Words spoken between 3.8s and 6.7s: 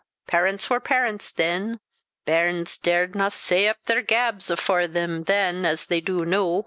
their gabs afore them than as they du noo.